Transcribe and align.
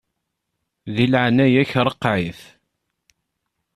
Di 0.95 1.05
leɛnaya-k 1.11 1.71
ṛeqqeɛ-it. 1.87 2.41